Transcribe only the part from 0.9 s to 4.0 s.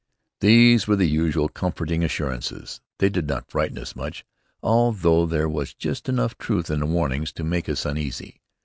the usual comforting assurances. They did not frighten us